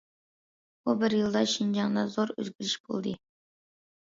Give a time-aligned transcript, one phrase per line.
[0.87, 3.15] بۇ بىر يىلدا شىنجاڭدا زور ئۆزگىرىش بولدى.